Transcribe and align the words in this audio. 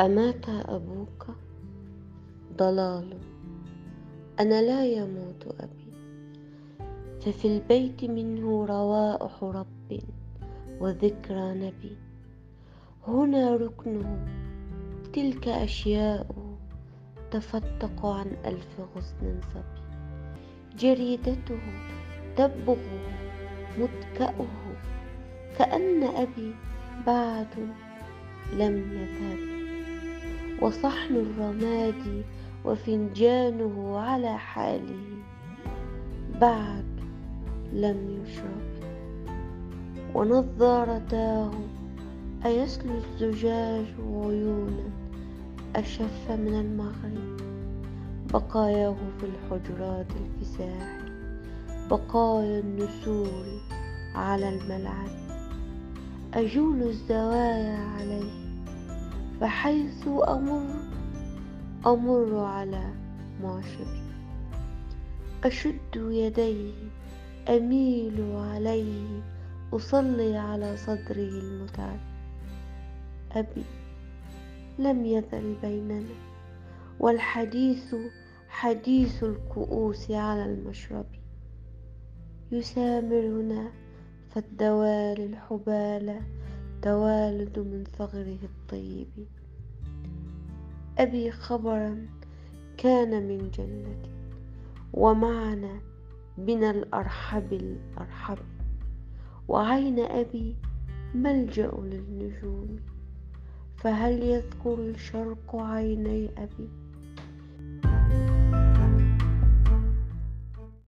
أمات 0.00 0.48
أبوك 0.48 1.26
ضلال؟ 2.56 3.18
أنا 4.40 4.62
لا 4.62 4.86
يموت 4.86 5.46
أبي. 5.60 5.92
ففي 7.20 7.48
البيت 7.48 8.04
منه 8.04 8.66
روائح 8.66 9.44
رب 9.44 9.98
وذكرى 10.80 11.54
نبي. 11.54 11.96
هنا 13.08 13.56
ركنه 13.56 14.26
تلك 15.12 15.48
أشياء 15.48 16.26
تفتق 17.30 18.06
عن 18.06 18.36
ألف 18.44 18.80
غصن 18.96 19.40
صبي. 19.54 19.82
جريدته 20.78 21.60
دبه 22.38 22.76
متكأه 23.78 24.46
كأن 25.58 26.02
أبي 26.02 26.54
بعد 27.06 27.54
لم 28.52 28.92
يذهب. 28.92 29.45
وصحن 30.62 31.16
الرماد 31.16 32.24
وفنجانه 32.64 33.98
على 33.98 34.38
حاله. 34.38 35.04
بعد 36.40 36.84
لم 37.72 38.22
يشرب. 38.22 38.66
ونظارتاه 40.14 41.50
أيسلو 42.46 42.94
الزجاج 42.94 43.86
عيونا 43.98 44.90
أشف 45.76 46.30
من 46.30 46.54
المغرب. 46.60 47.36
بقاياه 48.32 48.96
في 49.20 49.26
الحجرات 49.26 50.06
الفساح. 50.10 50.98
بقايا 51.90 52.60
النسور 52.60 53.60
على 54.14 54.48
الملعب. 54.48 55.08
أجول 56.34 56.82
الزوايا 56.82 57.78
عليه. 57.78 58.45
فحيث 59.40 60.08
أمر 60.08 60.66
أمر 61.86 62.38
على 62.38 62.94
معشري 63.42 64.02
أشد 65.44 65.96
يديه 65.96 66.74
أميل 67.48 68.32
عليه 68.34 69.22
أصلي 69.72 70.36
على 70.36 70.76
صدره 70.76 71.28
المتعب 71.40 71.98
أبي 73.32 73.64
لم 74.78 75.04
يزل 75.04 75.54
بيننا. 75.62 76.14
والحديث 77.00 77.94
حديث 78.48 79.24
الكؤوس 79.24 80.10
على 80.10 80.44
المشرب. 80.44 81.06
يسامرنا 82.52 83.70
فالدوال 84.30 85.20
الحبالة 85.20 86.20
توالد 86.86 87.58
من 87.58 87.84
ثغره 87.84 88.38
الطيب. 88.42 89.08
أبي 90.98 91.30
خبرا 91.30 92.06
كان 92.76 93.28
من 93.28 93.50
جنة 93.50 94.02
ومعنا 94.92 95.80
بنا 96.38 96.70
الأرحب 96.70 97.52
الأرحب. 97.52 98.38
وعين 99.48 99.98
أبي 99.98 100.56
ملجأ 101.14 101.70
للنجوم 101.70 102.76
فهل 103.76 104.22
يذكر 104.22 104.74
الشرق 104.74 105.56
عيني 105.56 106.30
أبي؟ 106.38 106.68